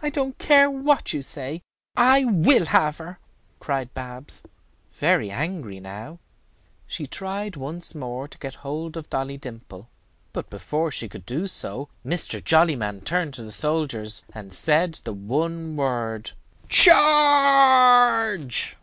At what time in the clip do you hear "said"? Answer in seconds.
14.50-14.94